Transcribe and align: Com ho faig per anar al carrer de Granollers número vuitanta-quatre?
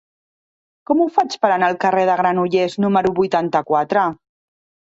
Com 0.89 1.03
ho 1.03 1.07
faig 1.17 1.35
per 1.43 1.51
anar 1.57 1.69
al 1.73 1.77
carrer 1.85 2.07
de 2.11 2.15
Granollers 2.23 2.79
número 2.87 3.15
vuitanta-quatre? 3.23 4.09